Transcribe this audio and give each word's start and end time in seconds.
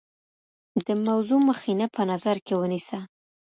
د 0.85 0.87
موضوع 1.07 1.39
مخینه 1.49 1.85
په 1.95 2.01
نظر 2.11 2.37
کې 2.45 2.53
ونیسه. 2.61 2.99